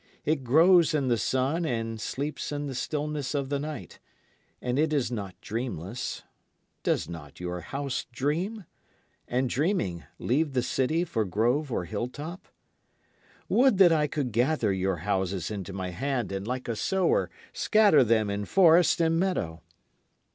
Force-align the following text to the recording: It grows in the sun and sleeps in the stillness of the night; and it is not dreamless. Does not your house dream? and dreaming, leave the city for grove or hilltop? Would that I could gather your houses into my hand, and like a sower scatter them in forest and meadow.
It 0.25 0.43
grows 0.43 0.95
in 0.95 1.09
the 1.09 1.15
sun 1.19 1.63
and 1.63 2.01
sleeps 2.01 2.51
in 2.51 2.65
the 2.65 2.73
stillness 2.73 3.35
of 3.35 3.49
the 3.49 3.59
night; 3.59 3.99
and 4.59 4.79
it 4.79 4.93
is 4.93 5.11
not 5.11 5.39
dreamless. 5.41 6.23
Does 6.81 7.07
not 7.07 7.39
your 7.39 7.59
house 7.59 8.07
dream? 8.11 8.65
and 9.27 9.47
dreaming, 9.47 10.03
leave 10.17 10.53
the 10.53 10.63
city 10.63 11.03
for 11.03 11.23
grove 11.23 11.71
or 11.71 11.85
hilltop? 11.85 12.47
Would 13.47 13.77
that 13.77 13.91
I 13.91 14.07
could 14.07 14.31
gather 14.31 14.73
your 14.73 14.97
houses 15.05 15.51
into 15.51 15.71
my 15.71 15.91
hand, 15.91 16.31
and 16.31 16.47
like 16.47 16.67
a 16.67 16.75
sower 16.75 17.29
scatter 17.53 18.03
them 18.03 18.31
in 18.31 18.45
forest 18.45 18.99
and 19.01 19.19
meadow. 19.19 19.61